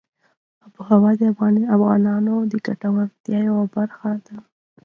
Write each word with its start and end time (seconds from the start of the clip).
آب 0.65 0.73
وهوا 0.79 1.11
د 1.19 1.21
افغانانو 1.75 2.35
د 2.51 2.53
ګټورتیا 2.65 3.39
یوه 3.49 3.65
برخه 3.75 4.11
ده. 4.25 4.35